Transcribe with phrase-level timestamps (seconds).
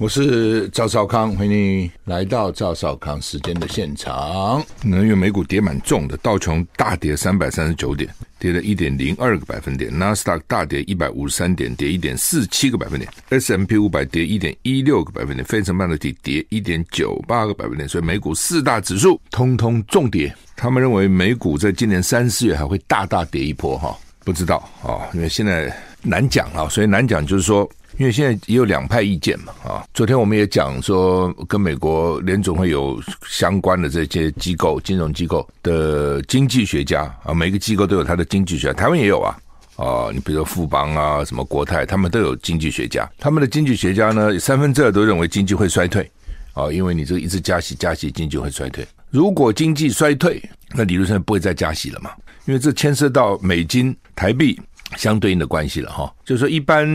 [0.00, 4.64] 我是赵少康，欢迎你来到赵少康时间的现场。
[4.82, 17.88] 能源美股跌蛮重的，道琼大跌三百三十九点，跌了一点零二个百分点；纳斯达克大跌一百五十三点，跌一点四七个百分点；S M P 五百跌一点一六个百分点；费城半导体跌一点九八个百分点。
[17.88, 20.34] 所以美股四大指数通通重跌。
[20.56, 27.68] 他们认为美股在今年三四月还会大大跌一波哈，不知道啊，因为现在难讲啊，所以难讲就是说。
[27.98, 39.38] 因为现在也有两派意见嘛，啊，昨天我们也讲说，跟美国联总会有相关的这些机构、金融机构的经济学家啊，每个机构都有他的经济学家，台湾也有啊，
[39.76, 46.10] 啊，你比如说富邦啊、什么国泰，他们都有经济学家，他们的经济学家呢，三分之二都认为经济会衰退，
[46.54, 48.88] 啊，因为你这个一直加息加息，经济会衰退。
[49.10, 52.10] 如果经济衰退，那理论上不会再加息了嘛，
[52.46, 54.58] 因为这牵涉到美金、台币。
[54.96, 56.86] 相对应的关系了哈，就是说，一般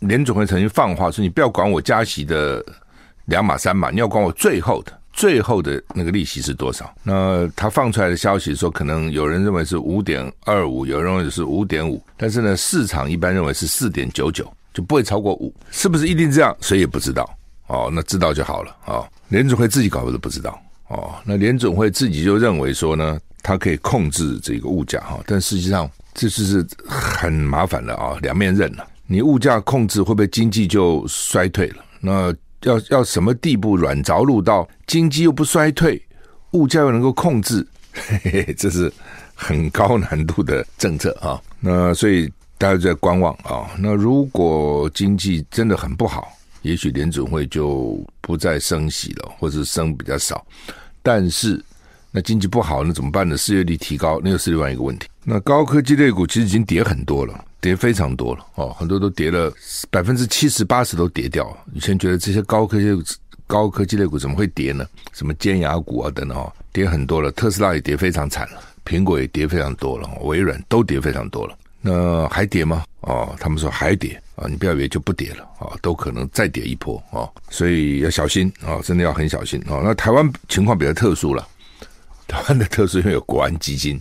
[0.00, 2.64] 联准会曾经放话说，你不要管我加息的
[3.26, 6.92] 两码三码，你要管我最后的最后的那个利息是多少。
[7.02, 16.56] 那他放出来的消息说，可能有人认为是五点二五，有人认为是五点五，但是呢，市场一般认为是四点九九，就不会超过五，是不是一定这样？
[16.60, 17.28] 谁也不知道
[17.66, 17.90] 哦。
[17.92, 19.06] 那知道就好了哦。
[19.28, 21.14] 联准会自己搞的都不知道哦。
[21.24, 25.90] 那联准会自己就认为说呢，它可以控制这个物价哈，但实际上。
[26.14, 28.86] 这是很麻烦的啊，两面刃了。
[29.06, 31.84] 你物价控制会不会经济就衰退了？
[32.00, 36.00] 那要要什么地步软着陆到经济又不衰退，
[36.52, 37.66] 物价又能够控制？
[37.92, 38.90] 嘿嘿，这是
[39.34, 41.40] 很高难度的政策啊。
[41.60, 42.26] 那所以
[42.56, 43.70] 大家就在观望啊。
[43.78, 46.32] 那如果经济真的很不好，
[46.62, 50.46] 也许联准会就不再升息了，或者升比较少。
[51.02, 51.62] 但是
[52.12, 53.36] 那经济不好，那怎么办呢？
[53.36, 55.08] 失业率提高，那又是另外一个问题。
[55.24, 59.50] 那高科技类股其实已经跌很多了，跌非常多了哦，很多都跌了
[59.90, 61.56] 百分之七十八十都跌掉。
[61.72, 64.86] 以前觉得这些高科技高科技类股怎么会跌呢？
[65.12, 67.30] 什么尖牙股啊等等哦，跌很多了。
[67.32, 71.56] 特斯拉也跌非常惨了，苹果也跌非常多了，微软都跌非常多了。
[71.80, 72.84] 那还跌吗？
[73.00, 79.80] 哦，他们说还跌啊，你不要以为就不跌了啊，都可能再跌一波啊，所以要小心啊，真的要很小心啊。
[79.82, 81.46] 那台湾情况比较特殊了，
[82.32, 84.00] 台湾的特殊因为有国安基金。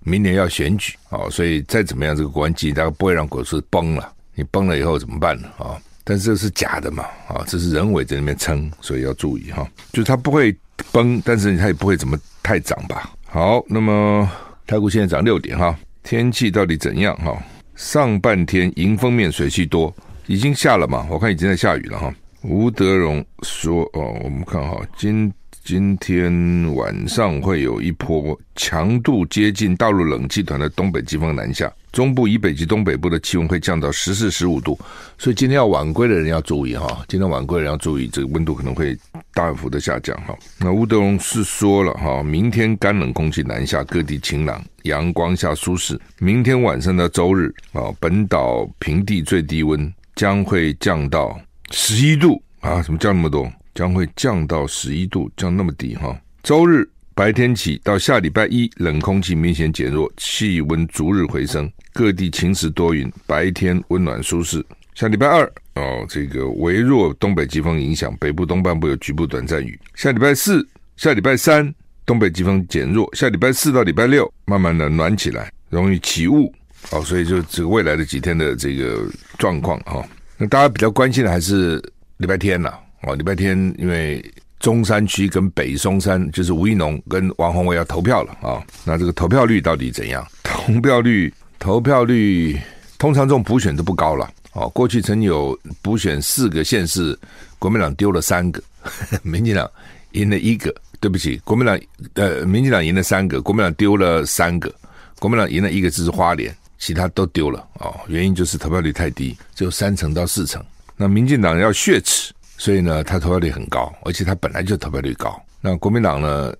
[0.00, 4.10] 明年要选举啊，所以再怎么样，这个国安基金大概不会让股市崩了。
[4.34, 5.48] 你崩了以后怎么办呢？
[5.58, 9.68] 啊，但是这是假的嘛，啊，这是人为在那边撑，所以要注意哈。
[9.92, 10.56] 就是它不会
[10.92, 13.12] 崩，但是它也不会怎么太涨吧。
[13.26, 14.30] 好，那么
[14.66, 17.36] 台股现在涨六点哈，天气到底怎样哈？
[17.74, 19.94] 上半天迎风面水汽多，
[20.26, 21.06] 已经下了嘛？
[21.10, 22.14] 我看已经在下雨了哈。
[22.42, 25.30] 吴德荣说哦，我们看哈今。
[25.68, 34.80] 今天晚上会有一波强度接近大陆冷气团的东北季风南下，中部以北及东北部的气温会降到十四、十五度，
[35.18, 38.96] 所以今天要晚归的人要注意哈，今天晚归的人要注意，这个温度可能会
[39.34, 40.34] 大幅的下降哈。
[40.58, 46.00] 那吴德荣是说了哈，明天干冷空气南下，各地晴朗，阳光下舒适。
[46.18, 51.38] 明天晚上到周日啊，本岛平地最低温将会降到
[51.72, 53.52] 十一度啊，怎么降那么多？
[53.78, 56.20] 将会降到十一度，降那么低哈。
[56.42, 56.84] 周日
[57.14, 64.66] 白天起到下礼拜一，冷空气明显减弱，气温逐日回升，各地晴时多云，白天温暖舒适。
[64.96, 65.44] 下礼拜二
[65.76, 69.78] 哦，这个微弱东北季风影响，北部东半部有局部短暂雨。
[69.94, 71.72] 下礼拜四、下礼拜三
[72.04, 76.52] 东北季风减弱，下礼拜四到礼拜六慢慢的暖起来，容易起雾
[76.90, 77.00] 哦。
[77.04, 80.04] 所以就这个未来的几天的这个状况哈，
[80.36, 81.80] 那大家比较关心的还是
[82.16, 82.74] 礼拜天呐。
[83.02, 84.24] 哦，礼拜天因为
[84.58, 90.26] 中山区跟北松山就是吴怡农跟王宏伟要投票了啊、那这个投票率到底怎样？
[90.42, 92.58] 投票率投票率
[92.98, 94.68] 通常这种补选都不高了哦。
[94.70, 97.18] 过去曾有补选四个县市，
[97.58, 98.62] 国民党丢了三个，
[99.22, 99.70] 民进党
[100.12, 100.74] 赢了一个。
[101.00, 101.78] 对不起，国民党
[102.14, 104.74] 呃，民进党赢了三个，国民党丢了三个，
[105.20, 107.94] 国民党赢了一个就是花莲，其他都丢了哦。
[108.08, 110.60] 原因就是投票率太低，只有三成到四成。
[110.96, 112.34] 那民进党要血耻。
[112.58, 115.40] 所以呢，他投票率很高，而且他本来就投票率高。
[115.60, 116.52] 那国民党呢，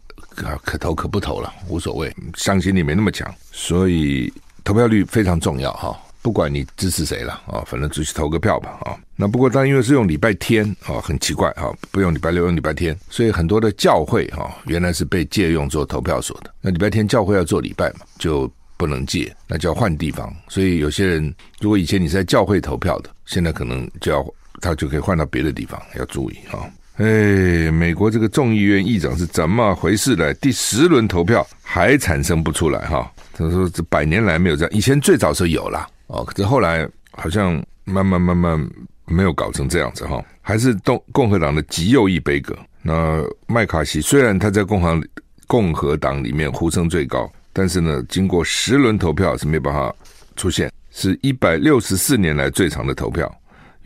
[0.65, 4.33] 可投可不投了，无所谓，向心力没那么强，所以
[4.65, 5.95] 投票率非常重要哈。
[6.21, 8.99] 不管你支持谁了啊，反正就去投个票吧啊。
[9.17, 16.53] 那不过，但因为是用礼拜天啊，很奇怪啊，不用礼拜六，用礼拜天，所以很多的教会哈，原来是被借用做投票所的。
[16.61, 20.35] 那礼拜天教会要做礼拜嘛，就不能借，那就要换地方。
[20.49, 24.27] 所以有些人，如果以前你是在教会投票的，现在可能就要
[24.61, 26.69] 他就可以换到别的地方，要注意啊。
[26.97, 30.35] 哎，美国这个众议院议长是怎么回事呢？
[30.35, 33.09] 第十轮投票还产生不出来哈。
[33.35, 38.69] 他说这百年来没有这样，以前最早是有啦哦，可是后来好像慢慢慢慢
[39.05, 40.21] 没有搞成这样子哈。
[40.43, 42.59] 还是共共和党的极右翼杯葛。
[42.83, 45.01] 那麦卡锡虽然他在共和
[45.47, 49.95] 共和党里面呼声最高，但是呢，经过十轮投票是没办法
[50.35, 53.33] 出现，是一百六十四年来最长的投票。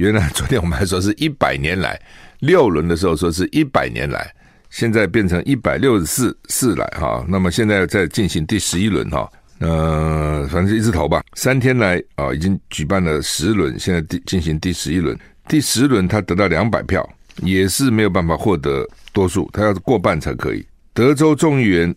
[0.03, 1.97] 原来昨天我们还说是一百年来。
[2.41, 4.29] 六轮的时候说是一百年来，
[4.69, 15.17] 现在变成一百六十四四来哈，那么现在在进行第十一轮哈，呃，反正一直投吧，三天来啊已经举办了十轮，现在第进行第十一轮，
[15.47, 20.67] 第十轮他得到两百票，也是没有办法获得多数，他要过半才可以。
[20.93, 21.95] 德州众议员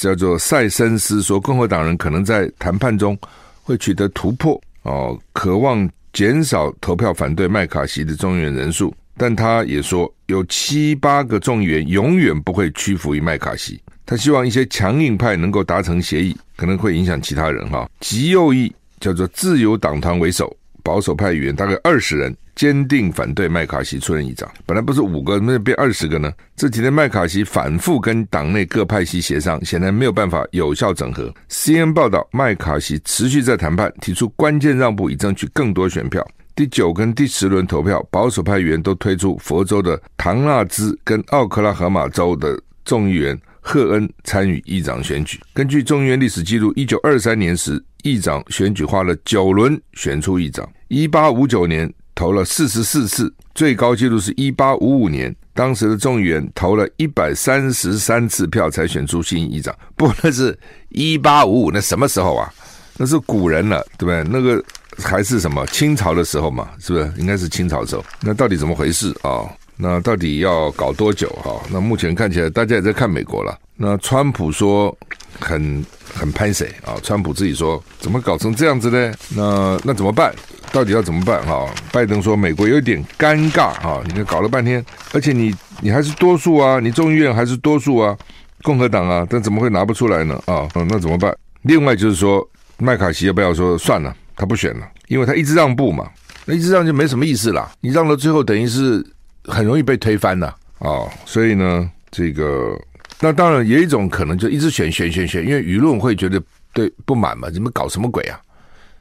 [0.00, 3.16] 叫做塞森斯说，共和党人可能在谈判中
[3.62, 8.94] 会取得突破哦，渴望减少投票反对麦卡锡的众议员人数。
[9.16, 13.80] 但他也说，有七八个众议员永远不会屈服于麦卡锡。
[14.04, 17.88] 他希望一些强硬派能够达成协议，可能会影响其他人哈。
[18.00, 20.54] 极右翼叫做自由党团为首，
[20.84, 24.48] 保守派议员大概二十人坚定反对麦卡锡出任议长。
[24.66, 26.30] 本来不是五个，怎么变二十个呢？
[26.54, 31.34] 这几天麦卡锡反复跟党内各派系协商，显然没有办法有效整合。
[31.48, 36.24] C N 报道，麦卡锡持续在谈判，提出关键让步以争取更多选票。
[36.54, 45.40] 第九跟第十轮投票，保守派议员都推出佛州的唐纳兹跟奥克拉荷马州的众议员赫恩参与议长选举。
[45.52, 59.74] 根据众议院历史记录，一九二三年时议长选举花了九轮选出议长，一八五九年投了四十四次，最高纪录是一八五五年，当时的众议员投了一百三十三次票才选出新议长。
[59.96, 60.56] 不，那是
[60.90, 62.48] 一八五五，那什么时候啊？
[62.96, 64.22] 那是古人了，对不对？
[64.30, 64.64] 那个。
[64.96, 67.12] 还是什么清朝的时候嘛，是不是？
[67.18, 68.04] 应该是清朝时候。
[68.20, 69.50] 那到底怎么回事啊、哦？
[69.76, 71.62] 那到底要搞多久哈、哦？
[71.68, 73.58] 那目前看起来，大家也在看美国了。
[73.76, 74.96] 那川普说
[75.40, 75.84] 很
[76.14, 79.14] 很拍谢啊，川普自己说怎么搞成这样子呢？
[79.34, 80.34] 那那怎么办？
[80.72, 88.16] 到底要怎么办哈、拜登说美国有点尴尬哈、你看搞了半天，而且你你还是多数啊，你众议院还是多数啊，
[88.62, 90.34] 共和党啊，但怎么会拿不出来呢？
[90.46, 91.36] 啊、嗯，那怎么办？
[91.62, 92.44] 另外就是说，
[92.78, 94.14] 麦卡锡要不要说算了？
[94.36, 96.10] 他不选了，因为他一直让步嘛，
[96.44, 97.70] 那一直让就没什么意思了。
[97.80, 99.04] 你让到最后，等于是
[99.44, 100.48] 很容易被推翻了
[100.80, 102.76] 啊、所以呢，这个
[103.20, 108.40] 那当然也有一种可能，就一直选选选选，因为舆论会觉得对不满嘛，你们搞什么鬼啊？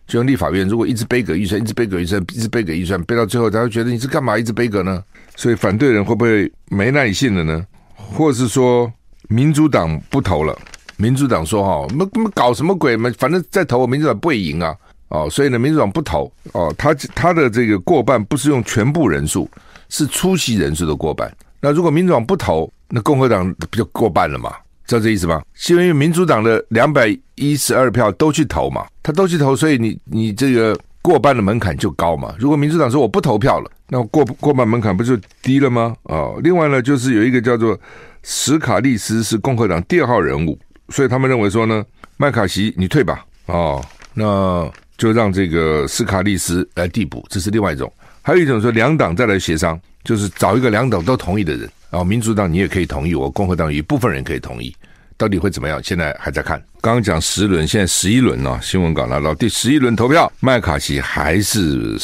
[0.06, 5.04] 就像立法院如果一直杯葛预算，一直杯葛预算，一直杯葛预算，背到最后，他会觉得你是干嘛一直杯葛呢？
[5.36, 7.66] 所以反对人会不会没耐性了呢？
[7.96, 8.92] 或是说
[9.30, 10.58] 民主党不投了？
[10.98, 13.12] 民主党说哈，我们我们搞什么鬼嘛？
[13.18, 14.76] 反正再投，我民主党不会赢啊。
[15.10, 19.50] 哦，所以呢，民主党不投哦，他他的这个过半不是用全部人数，
[19.90, 21.32] 是出席人数的过半。
[21.62, 24.54] 那如果民主党不投，那共和党不就过半了嘛？
[24.86, 25.42] 知道这意思吗？
[25.54, 32.36] 是因为民主党的两百一十二票都去投嘛，他都去投，所以你你这个过半的门槛就高嘛。
[32.38, 35.96] 如果民主党说我不投票了，那过过半门槛不就低了吗？
[36.04, 37.80] 哦，另外呢，就是有一个叫做
[38.22, 41.84] 史卡利斯是共和党第二号人物，所以他们认为说呢，
[42.18, 43.26] 麦卡锡你退吧。
[43.48, 44.72] 哦，那。
[44.96, 47.90] 就让这个斯卡利斯来递补，这是另外一种；
[48.22, 51.68] 还有一种说两党再来协商，就是找一个两党都同意的人。
[51.94, 54.76] 然后民主党你也可以同意，我共和党有一部分人可以同意，
[55.16, 55.80] 到底会怎么样？
[55.84, 56.60] 现在还在看。
[56.82, 58.60] 刚刚讲十轮，现在十一轮呢？
[58.64, 61.96] 新闻稿拿到第十一轮投票，麦卡锡还是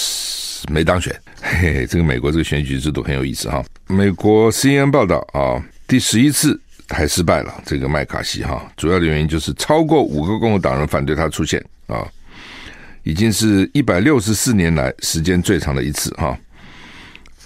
[0.72, 1.12] 没当选。
[1.41, 3.65] 嘿嘿，这个美国这个选举制度很有意思哈。
[3.88, 7.51] 美国 CNN 报道啊，第十一次还失败了。
[7.65, 12.08] 这个麦卡锡哈，主要的原因就是超过五个共和党人反对他出现啊。
[13.01, 16.38] 已经是一百六十四年来时间最长的一次哈。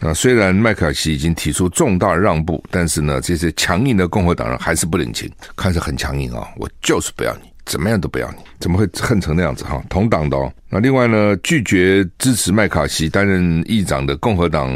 [0.06, 9.82] 那虽然麦卡锡已经提出重大让步，但是呢，这些强硬的共和党人还是不领情，看着很强硬啊，我就是不要你，怎么样都不要你，怎么会恨成那样子哈？
[9.88, 10.52] 同党的哦。
[10.68, 14.70] 那另外呢，拒绝支持麦卡锡担任议长的共和党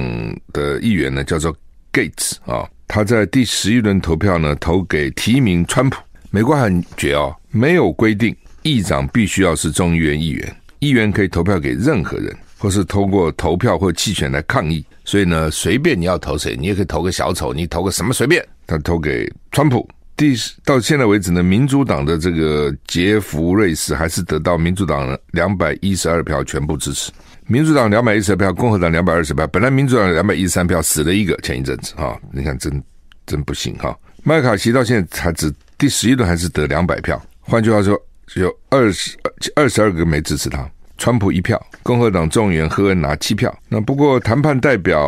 [0.53, 1.53] 的议员呢，叫做
[1.91, 6.01] Gates 啊，他在第十一轮投票呢，投给提名川普。
[6.31, 10.55] 美国很绝哦，没有规定议长必须要是众议院议员。
[10.79, 14.85] 议员可以投票给任何人，或是通过投票或弃权来抗议。
[15.05, 18.45] 所以呢，随便你要投谁，你也可以投个小丑，你投个什么随便。
[18.65, 19.87] 他投给川普
[20.17, 20.35] 第
[20.65, 27.11] 到现在为止呢，民主党的这个杰弗瑞斯还是得到民主党两百一十二票全部支持。
[27.45, 29.47] 民主党两百一十二票，共和党两百二十票。
[29.47, 32.83] 本来民主党两百一十三票死了一个，前一阵子哈，你看真
[33.25, 33.97] 真不行哈。
[34.23, 37.97] 麦卡锡到现在才只第十一轮还是得两百票，换句话说，
[38.35, 39.15] 有二十
[39.55, 40.69] 二十二个没支持他。
[40.97, 43.55] 川普一票，共和党众议员赫恩拿七票。
[43.69, 44.99] 那不过谈判代表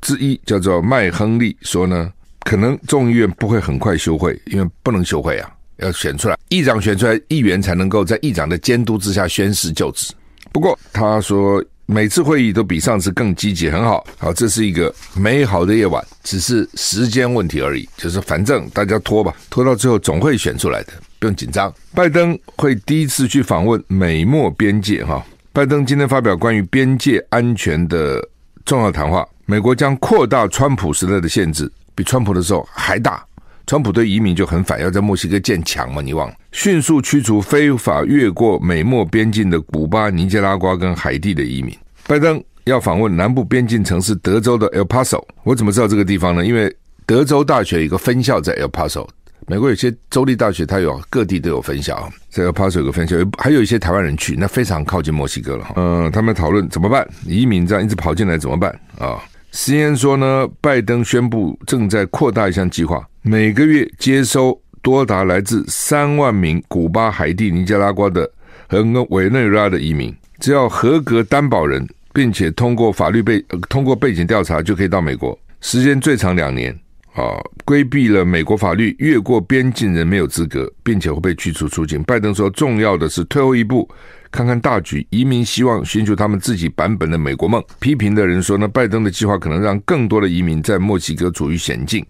[0.00, 2.12] 之一叫做麦亨利说呢。
[2.42, 10.12] 可能众议院不会很快休会，因为不能休会啊，要选出来，议长选出来，议员才能够在议长的监督之下宣誓就职。
[10.50, 21.72] 不过他说每次会议都比上次更积极，很好，好，这是一个美好的夜晚，只是时间问题而已，就是反正大家拖吧，拖到最后总会选出来的，不用紧张。
[21.94, 28.26] 拜登会第一次去访问美墨边界，哈，拜登今天发表关于边界安全的
[28.64, 31.70] 重要谈话，美国将扩大川普时代的限制。
[31.94, 33.22] 比川普的时候还大，
[33.66, 36.00] 川普对移民就很反，要在墨西哥建墙嘛？
[36.00, 36.34] 你忘了？
[36.52, 41.76] 迅速驱除非法越过美墨边境的古巴、尼加拉瓜跟海地的移民。
[42.06, 46.46] 拜登要访问南部边境城市德州的 El Paso，我怎么知道这个地方呢？
[46.46, 46.74] 因为
[47.04, 49.06] 德州大学有一个分校在 El Paso，
[49.50, 55.72] 美国有些州立大学它有各地都有分校，在 El Paso 有个分校，还有一些台湾人去，那非常靠近墨西哥了。
[55.74, 57.04] 嗯，他们讨论怎么办？
[57.26, 59.18] 移民这样一直跑进来怎么办啊
[59.50, 68.30] ，C N 说呢，拜登宣布正在扩大一项计划，每个月接收多达来自三万名古巴、海地、尼加拉瓜的
[68.68, 68.80] 和
[69.10, 76.72] 委内瑞拉的移民，只要合格担保人，并且通过法律背通过背景调查，就可以到美国，时间最长两年。
[77.14, 82.02] 啊，规避了美国法律，越过边境人没有资格，并且会被驱逐出境。
[82.04, 83.88] 拜登说，重要的是退后一步。
[84.32, 87.60] 看看大局，移民希望寻求他们自己版本的美国梦。
[87.80, 92.06] 批评的人说呢，拜登的计划可能让更多的移民在墨西哥处于险境，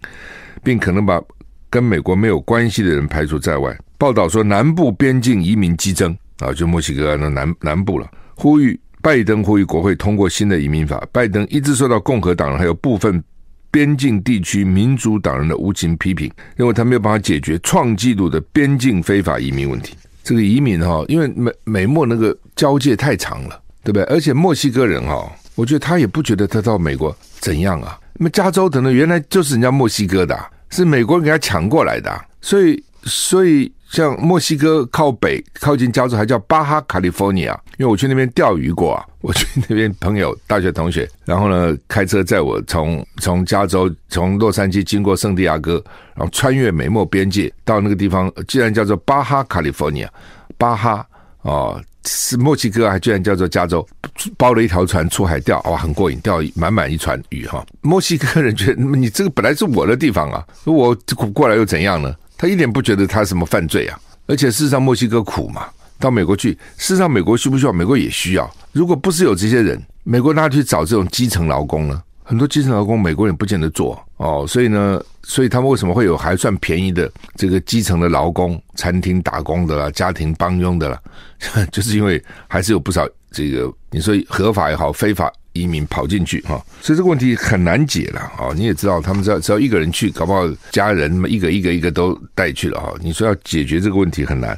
[0.63, 1.19] 并可能把
[1.67, 3.75] 跟美国没有关系的人排除在外。
[3.97, 8.07] 报道说，南部边境移民激增啊，就墨西哥的南南部了。
[8.35, 11.03] 呼吁拜登呼吁国会通过新的移民法。
[11.11, 13.23] 拜登一直受到共和党人还有部分
[13.71, 19.95] 边境地区民主党人的无情批评，认为他没有办法解决创纪录的边境非法移民问题。
[20.23, 24.03] 这个移民哈，因为美美墨那个交界太长了，对不对？
[24.03, 27.97] 而且墨西哥人哈，我觉得他也不觉得他到美国怎样啊。
[28.13, 30.37] 那么加州的呢，原来就是人家墨西哥的，
[30.69, 32.11] 是美国人给他抢过来的，
[32.41, 33.71] 所以所以。
[33.91, 39.05] 像墨西哥靠北靠近加州，还叫巴哈卡利福尼亚，因为我去那边钓鱼过啊。
[39.21, 45.83] 我去那边朋友大学同学，然后呢开车载我从从加州从洛杉矶经过圣地亚哥，
[46.15, 50.11] 然后穿越美墨边界到那个地方，居然叫做巴哈卡利福尼亚，
[50.57, 51.05] 巴哈
[51.43, 53.87] 哦是墨西哥，还居然叫做加州，
[54.35, 57.63] 包了一条船出海钓，哇，很过瘾，钓满满一船鱼哈。
[57.81, 60.95] 墨西哥人觉得你这个本来是我的地方啊，我
[61.31, 62.15] 过来又怎样呢？
[62.37, 65.67] 他一点不觉得他什么犯罪啊，而且事实上墨西哥苦嘛，
[66.01, 67.71] 到美国去，事实上美国需不需要？
[67.71, 68.49] 美国也需要。
[68.73, 72.03] 如果不是有这些人，美国哪去找这种基层劳工呢？
[72.23, 81.01] 很多基层劳工美国人不见得做哦，所以呢，所以他们为什么会有还算便宜的这个基层的劳工，餐厅打工的啦，家庭帮佣的啦，
[81.71, 85.31] 就是因为还是有不少这个你说合法也好，非法。
[85.53, 88.53] 移民跑进去哈，所以这个问题很难解了啊！
[88.55, 92.93] 你也知道，他们只要只要一个人去，搞不好家人一个一个一个都带去了哈。
[93.01, 94.57] 你说要解决这个问题很难，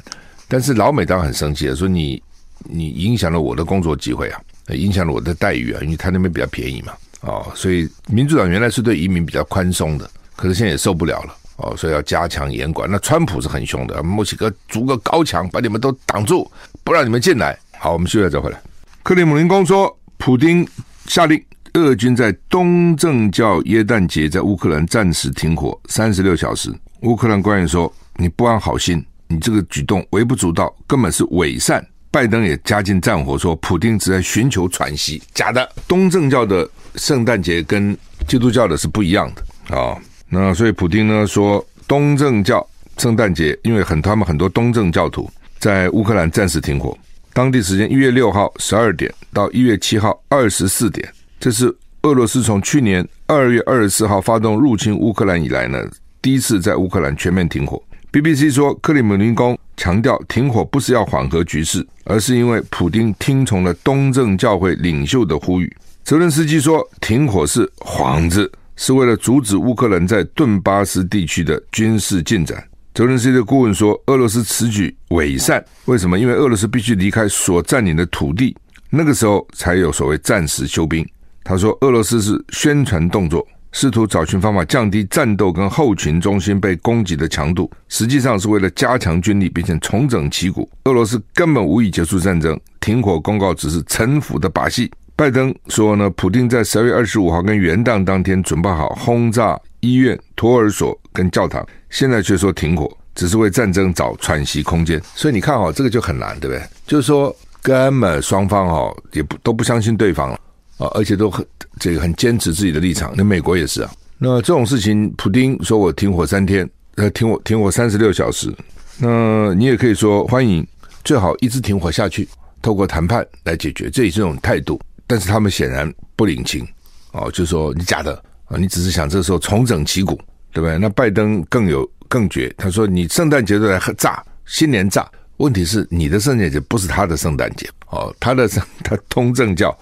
[0.54, 2.22] 但是老美当然很生气了，说你
[2.60, 6.92] 你影响了我的工作机会啊，影响了我的待遇啊，因为他那边比较便宜嘛，
[7.22, 12.88] 哦，所以民主党原来是对移民比较宽松的，可是现在也受不了了哦，所以要加强严管。
[12.88, 16.48] 那川普是很凶的，墨西哥筑个高墙把你们都挡住，
[16.84, 17.58] 不让你们进来。
[17.80, 18.62] 好，我们休息再回来。
[19.02, 19.92] 克里姆林宫说。
[20.16, 20.66] 普丁
[21.06, 21.44] 下令，
[21.74, 26.72] 俄军在东正教耶诞节在乌克兰暂时停火三十六小时。
[27.02, 29.04] 乌克兰官员说：“你不安好心，
[29.34, 35.68] 你这个举动微不足道，根本是伪善。”拜登也加进战火，说：“普丁只在寻求喘息。”假的。
[35.88, 37.96] 东正教的圣诞节跟
[38.28, 39.98] 基督教的是不一样的啊。
[40.28, 42.64] 那所以普丁呢说，东正教
[42.98, 46.96] 圣诞节，因为很他们很多东正教徒在乌克兰暂时停火。
[47.32, 55.84] 当地时间一月六号十二点到一月七号二十四点，这是俄罗斯从去年二月二十四号发动入侵乌克兰以来呢，
[56.22, 57.82] 第一次在乌克兰全面停火。
[58.14, 65.76] BBC 说，克里姆林宫强调停火不是要缓和局势，而是因为普丁听从了东正教会领袖的呼吁。
[66.04, 72.62] 泽伦斯基说，停火是幌子，是为了阻止乌克兰在顿巴斯地区的军事进展。
[72.94, 76.16] 泽伦斯基的顾问说：“俄罗斯此举伪善，为什么？
[76.16, 78.56] 因为俄罗斯必须离开所占领的土地，
[78.90, 81.04] 那个时候才有所谓暂时休兵。”
[81.42, 83.44] 他说：“俄罗斯是宣传动作，
[83.74, 90.70] 试图找寻方法降低战斗跟后勤中心被攻击的强度，实际上是为了加强军力，并且重整旗鼓。
[90.84, 94.88] 俄罗斯根本无意结束战争，停火公告只是城府的把戏。
[95.16, 105.02] 拜登说呢，普京在十二月二十五号跟元旦当天准备好轰炸医院、托儿所跟教堂，现在却说停火，只是为战争找喘息空间。
[105.16, 106.62] 所以你看哈，这个就很难，对不对？
[106.86, 110.38] 就是说，根本双方哈也不都不相信对方了。
[110.78, 111.46] 啊，而且都很
[111.78, 113.12] 这个很坚持自己的立场。
[113.16, 113.90] 那美国也是啊。
[114.18, 118.54] 那这种事情，普丁说我停火三天，呃，停火停火三十六小时。
[118.98, 120.66] 那你也可以说欢迎，
[121.04, 122.28] 最好一直停火下去，
[122.62, 124.80] 透过谈判来解决，这也是一种态度。
[125.06, 126.66] 但是他们显然不领情，
[127.12, 128.14] 哦，就说你假的
[128.46, 130.16] 啊，你只是想这时候重整旗鼓，
[130.52, 130.78] 对不对？
[130.78, 135.06] 那拜登更有更绝，他说你圣诞节都来炸，新年炸。
[135.38, 138.48] 问题是你的圣诞节不是他的圣诞节哦，他的
[138.84, 139.76] 他通正教。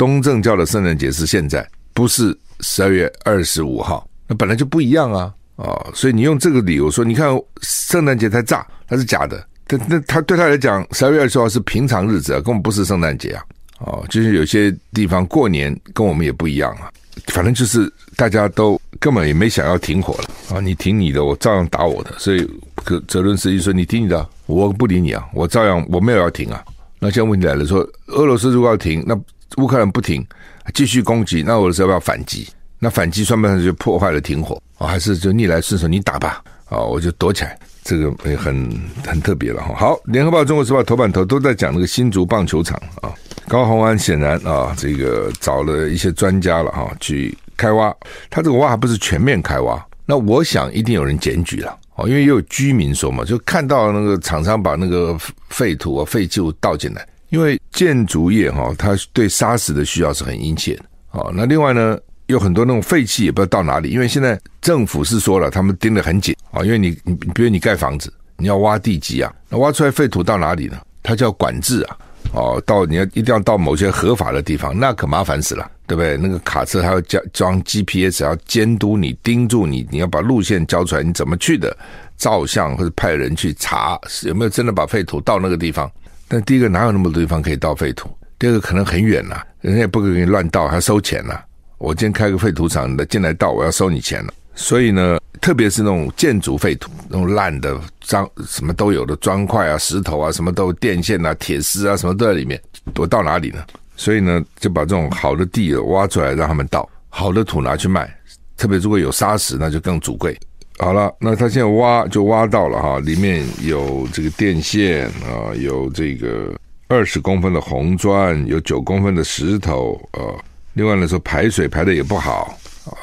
[0.00, 9.46] 东正教的圣诞节是现在，不是十二月二十五号，那本来就不一样啊啊、所以你用这个理由说，你看圣诞节才炸，它是假的。
[9.68, 13.44] 他那他对他来讲，十二月二十号是平常日子啊，根本不是圣诞节啊。
[13.80, 16.90] 哦，就是有些地方过年跟我们也不一样啊。
[17.26, 22.14] 反正就是大家都根本也没想要停火了啊，你停你的，我照样打我的。
[22.16, 26.64] 所以可泽伦斯基说，你停你的，我不理你啊，我照样我没有要停啊。
[26.98, 29.14] 那现在问题来了，说俄罗斯如果要停，那。
[29.56, 30.26] 乌克兰不停，
[30.74, 32.48] 继续攻击，那俄罗斯要不要反击？
[32.78, 34.54] 那反击算不算就破坏了停火？
[34.78, 35.86] 啊、哦，还是就逆来顺受？
[35.86, 37.58] 你打吧，啊、哦，我就躲起来。
[37.82, 38.70] 这个也很
[39.04, 39.74] 很特别了哈。
[39.74, 43.12] 好，联合报、中国时报头版头都在讲那个新竹棒球场啊、
[43.48, 47.94] 高虹安显然啊，这个找了一些专家了哈、去开挖。
[48.28, 57.06] 他这个挖还不是全面开挖，那我想一定有人检举了哦，因为也有居民说嘛，就看到那个厂商把那个废土啊、废弃物倒进来。
[57.30, 60.84] 因为建筑业哈，它对砂石的需要是很殷切的。
[61.08, 63.90] 好，那另外呢，有很多那种废气也不知道到哪里。
[63.90, 66.62] 因为现在政府是说了，他们盯得很紧啊。
[66.64, 70.78] 因为你你比如你盖房子，你要挖地基啊，那挖出来废土到哪里呢？
[71.02, 71.96] 它叫管制啊。
[72.32, 76.16] 哦，到你要一定要到某些合法的地方，那可麻烦死了，对不对？
[76.16, 81.76] 那个卡车还要加装 GPS，要监督你、盯住你，你要把路线交出来，你怎么去的？
[82.16, 85.90] 照相或者派人去查有没有真的把废土到那个地方。
[86.32, 88.08] 但第一个哪有那么多地方可以倒废土？
[88.38, 91.36] 第二个可能很远呐、人家也不可以给你乱倒，还收钱呐、
[91.78, 94.32] 我今天开个废土厂，你进来倒，我要收你钱了。
[94.54, 102.60] 所以呢，特别是那种建筑废土，那种烂的、脏什么都有的砖块啊、石头啊，什么都电线啊、铁丝啊，什么都在里面。
[102.94, 103.64] 我到哪里呢？
[103.96, 108.08] 所以呢，就把这种好的地挖出来，让他们倒，好的土拿去卖。
[108.56, 110.38] 特别如果有砂石，那就更主贵。
[110.82, 120.40] 好了，那他现在挖就挖到了哈，里面有这个电线啊，有这个二十公分的红砖，有九公分的石头啊。
[120.72, 122.58] 另外来说，排水排的也不好，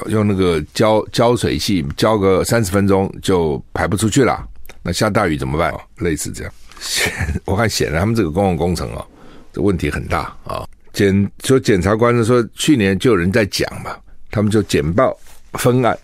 [0.07, 4.43] 用那个浇浇水器浇个三十分钟就排不出去了。
[4.81, 5.71] 那下大雨怎么办？
[5.97, 6.53] 类似这样，
[7.45, 9.05] 我看显然他们这个公共工程啊，
[9.53, 10.65] 这问题很大啊。
[10.93, 13.95] 检说检察官说，去年就有人在讲嘛，
[14.31, 15.15] 他们就简报
[15.53, 15.95] 分案。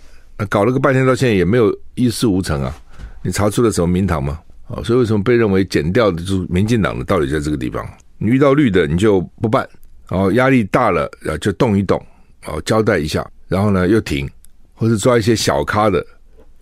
[0.49, 2.75] 搞了个半天，到现在也没有一事无成啊！
[3.21, 4.39] 你查出了什么名堂吗？
[4.67, 7.05] 啊，所以为什么被认为减掉的就是民进党的？
[7.05, 9.67] 到底在这个地方，你遇到绿的你就不办，
[10.09, 12.03] 然后压力大了，然后就动一动，
[12.45, 14.29] 哦，交代一下，然后呢又停，
[14.73, 16.03] 或者抓一些小咖的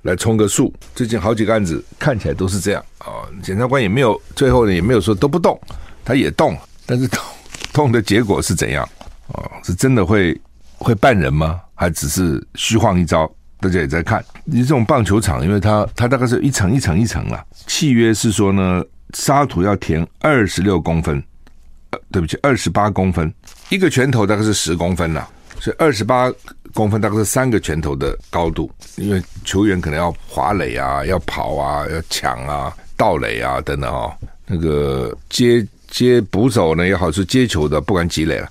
[0.01, 0.73] 来充个数。
[0.93, 5.59] 最近好几个案子看起来都是这样啊，检察官也没有最后呢也没有说都不动，
[6.03, 7.19] 他也动，但是动
[7.73, 8.83] 动的结果是怎样？
[9.31, 10.39] 啊，是真的会
[10.77, 11.61] 会办人吗？
[11.75, 13.31] 还只是虚晃一招？
[13.61, 17.45] 大家也在看，你这种棒球场，因为它它大概是一层一层一层了。
[17.67, 21.23] 契约是说呢，沙土要填二十六公分，
[21.91, 23.31] 呃，对不起，二十八公分，
[23.69, 26.33] 一个拳头大概是十公分了，所以二十八
[26.73, 28.69] 公分大概是三个拳头的高度。
[28.95, 34.11] 因为球员可能要滑垒啊，要跑啊，要抢啊，盗垒啊等等哦。
[34.47, 38.49] 那个接接捕手呢也好，是接球的，不管几垒了，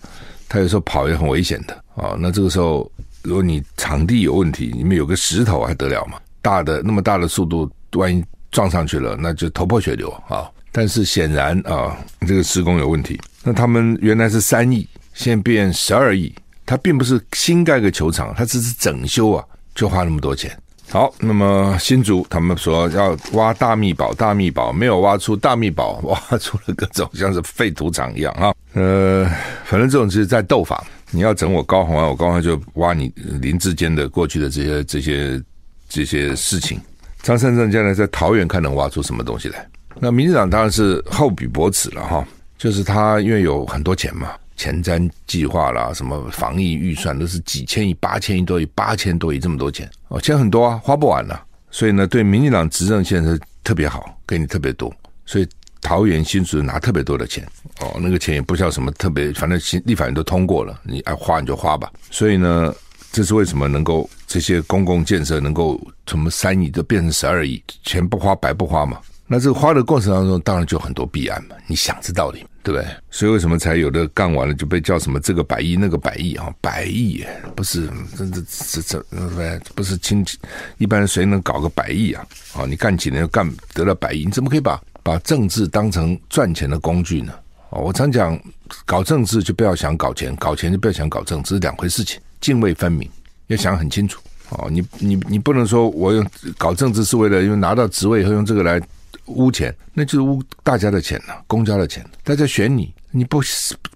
[0.48, 2.14] 他有时候跑也很危险的啊。
[2.16, 2.88] 那这个时候。
[3.22, 6.18] 如果你场地有问题，里面有个石头还得了吗？
[6.42, 10.48] 大的那么大的速度，万一撞上去了，那就头破血流啊！
[10.72, 13.20] 但是显然啊，这个施工有问题。
[13.42, 20.56] 那他们原来是三亿，现在变十二亿，它并不是新盖个球场，它只是整修啊，就花那么多钱。
[20.88, 28.52] 好，那么新竹他们说要挖大秘宝，大秘宝没有挖出大秘宝，挖出了各种像是废土场一样啊。
[28.72, 29.24] 呃，
[29.64, 30.84] 反正这种就是在斗法。
[31.10, 35.42] 你要整我高宏安，我高虹安就挖你林志坚的过去的这些这些
[35.88, 36.80] 这些事情。
[37.22, 39.68] 张三正将来在桃园看能挖出什么东西来？
[39.98, 51.44] 那民进党当然是厚比薄赐了哈，就是他因为有很多钱嘛，前瞻计划啦，什么防疫预算都是几千亿、八千亿多亿、八千多亿这么多钱哦，钱很多啊，花不完了。
[51.70, 54.94] 所以呢，对民进党执政现在特别好，给你特别多，
[55.26, 55.46] 所以
[55.80, 57.46] 桃园新竹拿特别多的钱
[57.80, 61.90] 哦，那个钱也不叫什么特别，反正新立法院都通过了，你爱花你就花吧。
[62.10, 62.74] 所以呢，
[63.12, 68.98] 这是为什么能够这些公共建设能够从三亿都变成十二亿，钱不花白不花嘛。
[69.32, 71.54] 那这个花的过程当中，当然就很多弊案嘛。
[71.68, 72.84] 你想知道的，对不对？
[73.12, 76.52] 所以为什么才有的干完了就被叫什么这个百亿那个百亿啊？
[76.60, 77.88] 百亿不是
[78.18, 80.36] 真的这这这不是亲戚
[80.78, 82.26] 一般谁能搞个百亿啊？
[82.54, 84.24] 啊，你干几年干得了百亿？
[84.24, 87.32] 你怎么可以把把政治当成赚钱的工具呢？
[87.70, 88.38] 哦，我常讲，
[88.86, 93.10] 搞政治就不要想搞钱，搞钱就不要想搞政治，是两回事情，泾渭分明，
[93.48, 94.20] 要想很清楚。
[94.50, 96.24] 哦，你你你不能说我用
[96.56, 98.80] 搞政治是为了因为拿到职位以后用这个来。
[99.26, 102.04] 污钱，那就是污大家的钱呐、公家的钱。
[102.24, 103.40] 大家选你，你不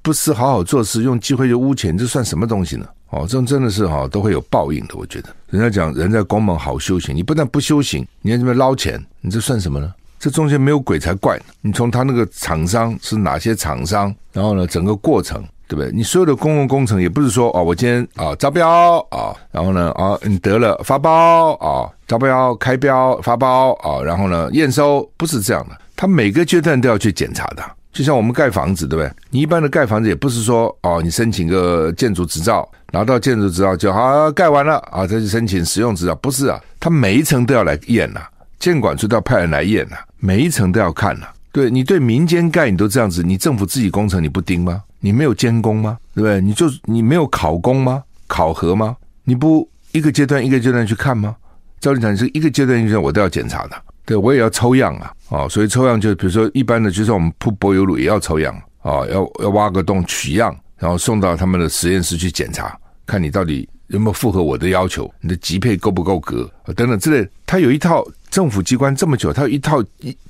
[0.01, 2.87] 不是好好做事，用机会就污钱，这算什么东西呢？
[3.11, 4.95] 哦，这种真的是哈、哦，都会有报应的。
[4.95, 9.93] 我觉得，人家讲人在宫门好修行，你不但不修行，你还这边捞钱，你这算什么呢？
[10.19, 11.39] 这中间没有鬼才怪。
[11.61, 15.43] 你从他那个厂商是哪些厂商，然后呢，整个过程。
[15.67, 15.91] 对不对？
[15.93, 25.75] 你所有的公共工程也不是说哦，我今天啊招标啊，然后呢啊你得了发包啊，招标开标发包啊，然后呢验收，不是这样的。
[25.97, 29.11] 他每个阶段都要去检查的，就像我们盖房子，对不对？
[29.31, 38.21] 你一般的盖房子也不是说哦，你申请个建筑执照，拿到建筑执照就好，盖完了啊再去申请使用执照，不是啊，他每一层都要来验呐，
[38.65, 41.27] 建管处都要派人来验呐，每一层都要看呐。
[41.53, 44.83] 对你对民间盖你都这样子，你政府自己工程你不盯吗？
[45.01, 45.99] 你没有监工吗？
[46.15, 46.41] 对不对？
[46.41, 48.03] 你就你没有考工吗？
[48.27, 48.97] 考核吗？
[49.25, 51.37] 你不一个阶段一个阶段去看吗？
[51.79, 62.75] 照理讲是一个阶段一个阶段我都要检查的，对我也要抽样啊，哦，所以抽样就比如说一般的，就算我们铺柏油路也要抽样啊，要要挖个洞取样，然后送到他们的实验室去检查，
[63.05, 67.29] 看你到底有没有符合我的要求，你的级配够不够格等等之类。
[67.47, 69.83] 它有一套政府机关这么久，它有一套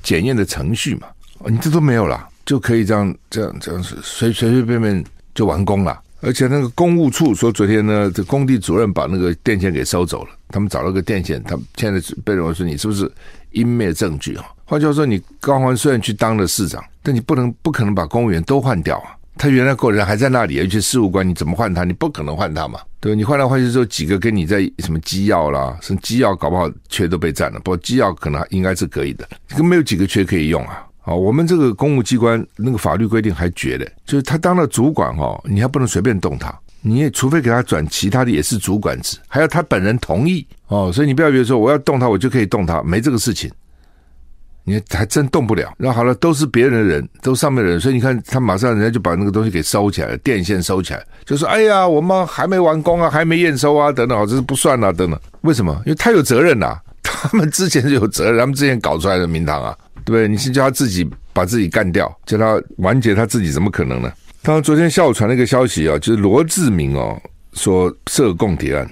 [0.03, 1.07] 检验的程序嘛，
[1.47, 2.29] 你这都没有了。
[2.45, 5.03] 就可以这样这样这样随随随便便
[5.35, 13.11] 就完工了，而且那个公务处说昨天呢，这工地主任把那个电线给收走了，他们找了个电线，他现在被认为说你是不是
[13.53, 14.45] 湮灭证据啊？
[14.67, 21.85] 换句话说，你高欢虽然去当了市长，但你不能不可能把公务员都换掉啊，他原来个人还在那里，而且事务官你怎么换他？
[21.85, 23.16] 你不可能换他嘛，对吧？
[23.16, 30.87] 你换来换去之后，几个跟你在什么机要啦，什么机要搞不好缺都被占了，不过机要可能应该是可以的，这个没有几个缺可以用啊。
[31.03, 43.51] 啊，我们这个公务机关那个法律规定还绝的，就是他当了主管哈，你还不能随便动他，你也除非给他转其他的也是主管职，还要他本人同意哦，所以你不要觉得说我要动他我就可以动他，没这个事情，
[44.64, 45.72] 你还真动不了。
[45.79, 55.20] 那好了，都是别人的人，都上面的人，所以你看他马上人家就把那个东西给收起来了，电线收起来，就说哎呀，我们还没完工啊，还没验收啊，等等，这是不算啊，等等。
[55.42, 55.72] 为什么？
[55.87, 59.77] 因为他有责任呐、 他们之前就有责任，他们之前搞出来的名堂啊。
[60.07, 60.29] 对不对？
[60.29, 64.12] 你先叫他自己把自己干掉，叫他完结他自己，怎么可能呢？
[64.42, 67.18] 当然，昨天下午传了一个消息啊，就是罗志明哦
[67.55, 68.87] 说涉共谍案，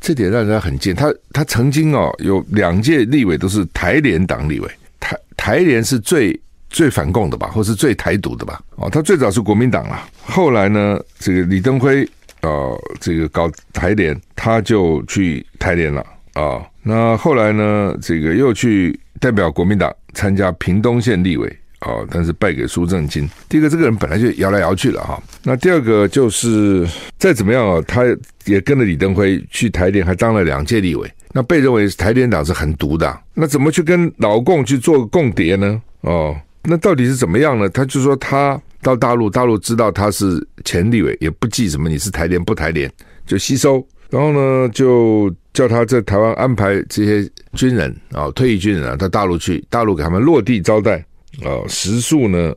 [0.00, 0.94] 这点让人家很贱。
[0.94, 6.38] 他他曾经哦有两届立委都是台联党立委，台台联是最
[6.70, 8.60] 最反共的吧，或是最台独的吧？
[8.76, 12.08] 哦，他最早是国民党啊，后来呢，这个李登辉
[12.42, 16.04] 哦，这个搞台联，他就去台联了
[16.34, 19.94] 啊、那后来呢，这个又去代表国民党。
[20.16, 23.28] 参加屏东县立委啊、哦，但是败给苏正金。
[23.48, 25.22] 第一个，这个人本来就摇来摇去了哈。
[25.42, 28.04] 那第二个就是再怎么样啊，他
[28.46, 31.10] 也跟着李登辉去台联，还当了两届立委。
[31.32, 35.82] 那被认为台联党是很独的，那怎么去跟老共去做共谍呢？
[36.00, 37.68] 哦，那到底是怎么样呢？
[37.68, 42.90] 他就说他到大陆，大陆知道他是前立委，也不记什么你是台联不台联，
[43.26, 43.86] 就吸收。
[44.10, 51.04] 然后呢，就叫他在台湾安排这些军人啊，退役军人啊，到大陆去，大陆给他们落地招待
[51.42, 52.54] 啊，食宿呢，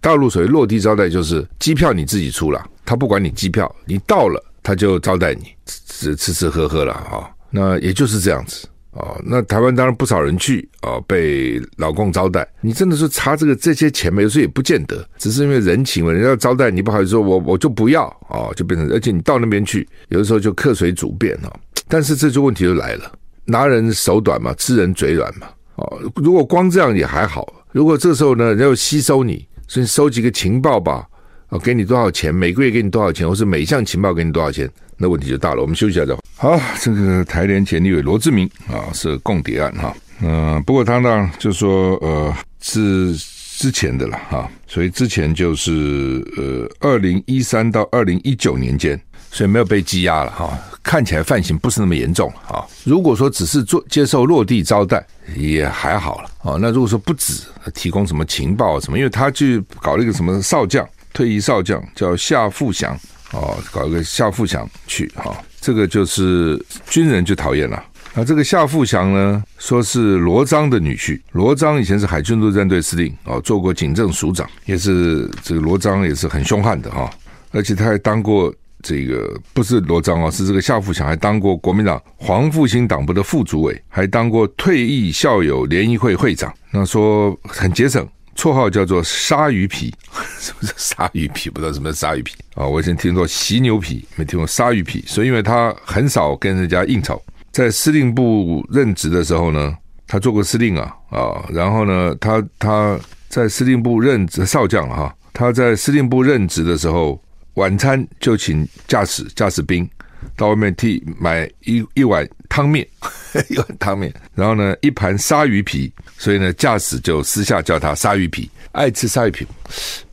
[0.00, 8.68] 大陆所谓落地招待就是机票你自己出了，他不管你机票，你到了他就招待你，吃吃吃喝喝了啊，那也就是这样子。
[8.92, 12.46] 哦，那台湾当然不少人去哦，被老公招待。
[12.60, 14.22] 你真的是差这个这些钱没？
[14.24, 16.10] 有时候也不见得，只是因为人情嘛。
[16.10, 21.52] 人家招待你，不好意思说，我我就不要哦，就变成，而且你到那边去，有的时候就客随主便哦。
[21.86, 23.12] 但是这就问题就来了，
[23.44, 25.46] 拿人手短嘛，吃人嘴软嘛。
[25.76, 31.06] 哦，如果光这样也还好，如果这时候呢，要吸收你，所以收集个情报吧，
[31.48, 34.68] 啊，给你多少钱，每个月给你多少钱，或是每项情报给你多少钱。
[34.96, 36.60] 那问题就大了，我们休息一下再好。
[36.80, 39.94] 这个台联前立委罗志明啊，是共谍案哈。
[40.20, 49.00] 嗯、不过他呢就说呃是之前的了哈，所以之前就是呃二零一三到二零一九年间，
[49.30, 52.64] 所以没有被羁押了哈，看起来犯行不是那么严重啊。
[52.84, 55.04] 如果说只是做接受落地招待
[55.36, 57.42] 也还好了啊，那如果说不止
[57.74, 62.98] 提供什么情报什么，因为他去搞了一个什么少将，退役少将叫夏富祥
[63.32, 67.84] 哦，搞一个夏富祥去哈，这个就是军人就讨厌了。
[68.14, 71.20] 那这个夏富祥呢，说是罗章的女婿。
[71.32, 77.08] 罗章以前是海军陆战队司令哦，做过警政署长，也是这个罗章也是很凶悍的哈。
[77.52, 86.52] 而且他还当过这个不是罗章哦，是这个夏富强还当过国民党黄复兴党部的副主委，还当过退役校友联谊会会长。
[86.70, 89.92] 那说很节省，绰号叫做鲨鱼皮，
[90.38, 91.50] 什么是鲨鱼皮？
[91.50, 92.64] 不知道什么是鲨鱼皮啊？
[92.66, 95.02] 我以前听过犀牛皮，没听过鲨鱼皮。
[95.06, 97.20] 所以因为他很少跟人家应酬。
[97.50, 99.74] 在司令部任职的时候呢，
[100.06, 102.96] 他做过司令啊啊，然后呢，他他
[103.28, 107.20] 在司令部任职少将哈，他在司令部任职的时候，
[107.58, 109.88] 晚餐就请驾驶驾驶兵
[110.36, 112.86] 到外面替买一一碗汤面，
[113.50, 119.44] 一碗汤面，然后呢，一盘鲨鱼皮，所以呢，驾驶就私下叫他鲨鱼皮，爱吃鲨鱼皮，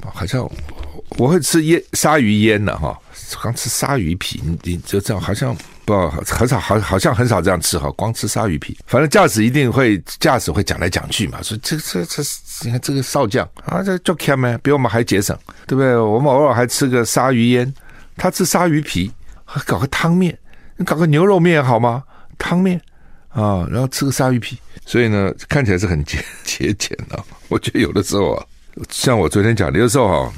[0.03, 0.49] 好像
[1.17, 2.99] 我会吃腌鲨鱼腌的哈，
[3.43, 5.55] 刚吃鲨鱼皮，你你就这样好像。
[5.85, 8.75] 不，很少，好，好像很少这样吃哈，光吃鲨鱼皮。
[8.87, 12.23] 反正驾驶一定会，驾驶会讲来讲去嘛，说这这这，
[12.63, 15.95] 你看这个少将啊，这就看没，比我们还节省，对不对？
[15.95, 17.71] 我们偶尔还吃个鲨鱼烟，
[18.17, 19.11] 他吃鲨鱼皮，
[19.45, 20.35] 还搞个汤面，
[20.75, 22.03] 你搞个牛肉面好吗？
[22.39, 22.81] 汤面
[23.29, 27.23] 啊，然后吃个鲨鱼皮，所以呢，看起来是很节节俭的。
[27.47, 28.45] 我觉得有的时候啊，
[28.89, 30.33] 像我昨天讲的，有的时候哈，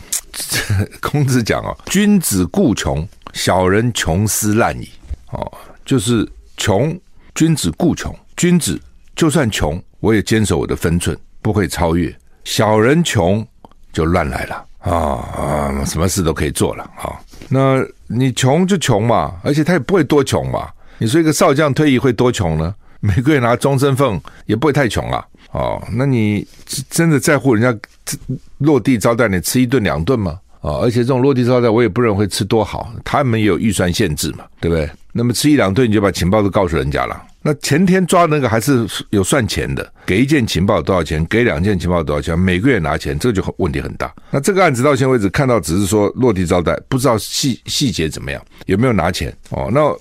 [0.99, 4.89] 孔子讲啊，君子固穷，小人穷斯滥矣。
[5.31, 5.51] 哦，
[5.85, 6.97] 就是穷，
[7.35, 8.13] 君子固穷。
[8.35, 8.79] 君子
[9.15, 12.15] 就算穷，我也坚守我的分寸，不会超越。
[12.43, 13.45] 小人穷
[13.91, 17.19] 就乱来了啊啊，什么事都可以做了啊。
[17.49, 20.69] 那你穷就穷嘛，而且他也不会多穷嘛。
[20.97, 22.73] 你说一个少将退役会多穷呢？
[22.99, 25.25] 每个月拿终身俸也不会太穷啊。
[25.51, 26.47] 哦，那你
[26.89, 27.89] 真的在乎人家
[28.59, 30.39] 落地招待你吃一顿两顿吗？
[30.61, 34.89] 啊，而且这种落地招待我也不认为会吃多好，他们也有预算限制嘛，对不对？
[35.13, 37.19] 那么吃一两顿你就把情报都告诉人家了。
[37.41, 44.13] 那前天抓那个还是有算钱的，给一件情报多少钱，给两件情报多少钱，每个月拿钱，这就问题很大。
[44.29, 49.69] 那这个案子到现在为止看到只是说落地招待，不知道细细节怎么样，有没有拿钱哦？
[49.71, 49.95] 那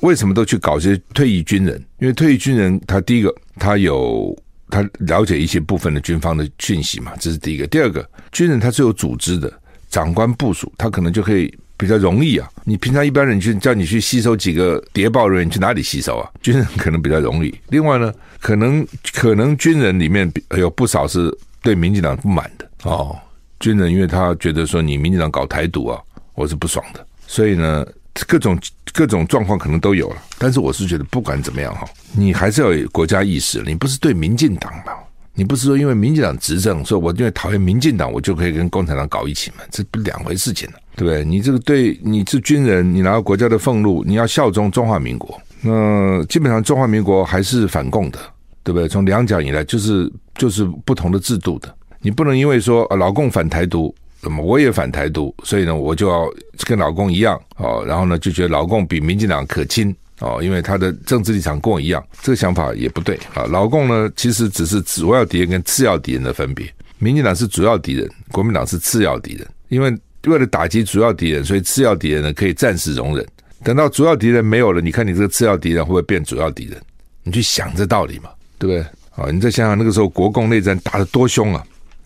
[0.00, 1.82] 为什么都去搞些退役军人？
[1.98, 4.36] 因为退役军人他第一个他有
[4.68, 7.66] 他了解一些部分的军方的讯息嘛，这是第一个。
[7.66, 9.52] 第二个军人他是有组织的，
[9.90, 11.52] 长官部署，他可能就可以。
[11.80, 12.46] 比较容易啊！
[12.64, 16.30] 你平常一般人去叫你去吸收几个谍报人员，你去哪里吸收啊？
[16.42, 17.58] 军 人可能比较容易。
[17.70, 23.18] 另外呢，可能可能军人里面有不少是对民进党不满的哦。
[23.60, 25.98] 军人因为他觉得说你民进党搞台独啊，
[26.34, 27.06] 我是不爽的。
[27.26, 27.86] 所以呢，
[28.26, 28.60] 各种
[28.92, 30.16] 各种状况可能都有了。
[30.36, 33.62] 但是我是觉得不管怎么样哈，你还是要有国家意识。
[33.62, 34.92] 你不是对民进党嘛？
[35.34, 39.58] 你不是说因为民进党执政，所以我因为讨厌民进党，我就可以跟共产党搞一起嘛？
[39.70, 40.76] 这不两回事情呢。
[40.96, 41.24] 对不对？
[41.24, 45.40] 你这个对你是军人，你拿到国家的俸禄，你要效忠中华民国。
[45.62, 48.18] 那基本上中华民国还是反共的，
[48.62, 48.86] 对不对？
[48.86, 51.74] 从两蒋以来就是就是不同的制度的。
[52.00, 56.28] 你不能因为说啊老共反台独，那么我也反台独，所以呢我就要
[56.66, 63.44] 跟老共一样哦，然后呢就觉得老共比民进党可亲哦，因为他的政治立场跟我一样，这个想法也不对啊。
[63.50, 69.94] 老共呢其实只是主要敌人跟次要敌人的分别，民进党是主要敌人，国民党是次要敌人，因为。
[70.26, 73.26] 为了打击主要敌人，所以次要敌人呢可以暂时容忍。
[73.64, 76.78] 等到主要敌人没有了，你看你这个次要敌人会不会变主要敌人？
[77.22, 78.28] 你去想这道理嘛，
[78.58, 78.82] 对不对？
[79.16, 81.64] 啊，你再想想那个时候国共内战打得多凶啊！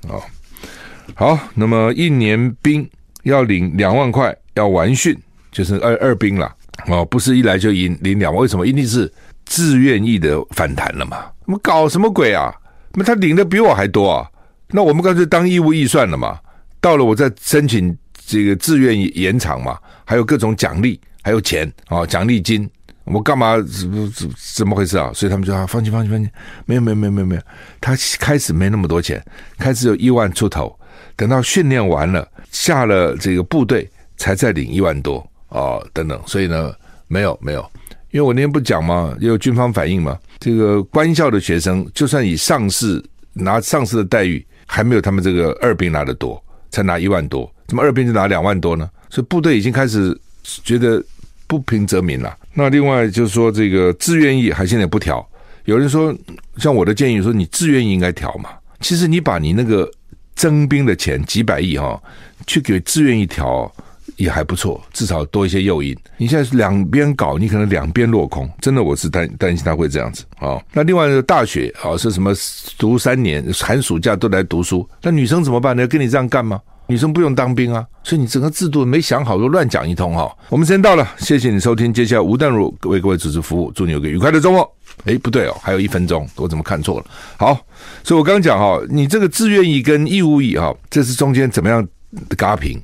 [0.08, 0.14] 啊，
[1.16, 2.88] 好，那么一年兵
[3.24, 6.54] 要领两万块，要完训，就是二二兵了。
[6.86, 8.66] 哦，不是一来就领领两万，为什么？
[8.66, 9.12] 一定是
[9.44, 11.26] 自愿意的反弹了嘛？
[11.46, 12.54] 我们搞什么鬼啊？
[12.92, 14.28] 那他领的比我还多啊？
[14.68, 16.38] 那我们干脆当义务役算了嘛？
[16.80, 17.96] 到了我再申请。
[18.26, 22.66] 这个自愿延长嘛，还有各种奖励，还有钱啊，奖励金，
[23.04, 23.56] 我干嘛？
[23.58, 25.10] 怎怎怎么回事啊？
[25.12, 26.30] 所以他们就啊，放心放心放心，
[26.64, 27.42] 没有没有没有没有没有，
[27.82, 29.22] 他开始没那么多钱，
[29.58, 30.74] 开始有一万出头，
[31.16, 36.20] 等到训练完了，下了这个部队，才再领一万多啊，等等。
[36.26, 36.74] 所以呢，
[37.06, 37.64] 没有没有，
[38.10, 47.50] 因为我那天不讲嘛，也有军方反映嘛，这个官校的学生，就算以上士拿上士的待遇，还没有他们这个二兵拿的多，才拿一万多。
[47.68, 48.90] 怎么二兵就拿两万多呢？
[49.08, 51.02] 所以部队已经开始觉得
[51.46, 52.36] 不平则鸣了。
[52.52, 55.26] 那另外就是说，这个志愿役还现在不调。
[55.64, 56.14] 有人说，
[56.58, 58.50] 像我的建议说，你志愿役应该调嘛。
[58.80, 59.90] 其实你把你那个
[60.36, 62.02] 征兵的钱几百亿哈、哦，
[62.46, 63.72] 去给志愿役调
[64.16, 65.96] 也还不错，至少多一些诱因。
[66.16, 72.32] 你现在是两边搞，你可能两边落空，真的我是担担心他会这样子啊、那另外呢，大学啊、是什么
[72.78, 75.86] 读三年，寒暑假都来读书，那女生怎么办呢？
[75.86, 76.60] 跟你这样干吗？
[76.86, 80.30] 女生不用当兵啊，所以你整个制度没想好，就乱讲一通哈。
[80.50, 84.70] 我们时间到了，谢谢你收听，接下来吴淡如为各位主持服务，祝你有个愉快的周末。
[85.06, 87.06] 诶，不对哦，还有一分钟，我怎么看错了？
[87.38, 87.58] 好，
[88.04, 91.82] 所以我刚讲哈，你这个自愿役跟义务役哈，这是中间怎么样
[92.28, 92.78] 的轧平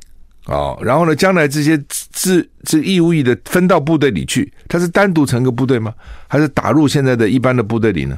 [0.45, 0.77] 啊？
[0.81, 5.93] 然后呢，将来这些志这义务役的分到部队里去，他是单独成个部队吗？
[6.29, 8.17] 还是打入现在的一般的部队里呢？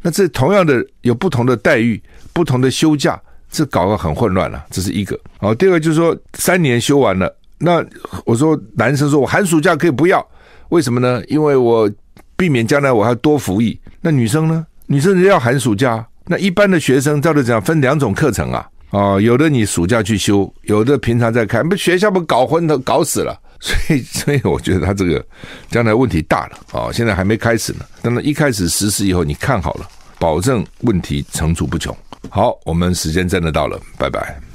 [0.00, 3.20] 那这同样的有不同的待遇，不同的休假。
[3.54, 5.20] 这搞得很混乱了，这是一个。
[5.36, 7.84] 好，第二个就是说，三年修完了，那
[8.24, 10.26] 我说男生说我寒暑假可以不要，
[10.70, 11.22] 为什么呢？
[11.28, 11.90] 因为我
[12.34, 13.78] 避免将来我还多服役。
[14.00, 14.66] 那女生呢？
[14.86, 23.38] 女生要寒暑假，那一般的学生照理讲分两种课程啊，哦，有的你暑假去修，有的平常在开，不学校不搞昏头搞死了。
[23.58, 25.24] 所以，所以我觉得他这个
[25.70, 27.86] 将来问题大了啊，现在还没开始呢。
[28.02, 31.96] 等到一开始实施以后，你看好了，保证问题层出不穷。
[32.28, 34.51] 好，我们时间真的到了，拜拜。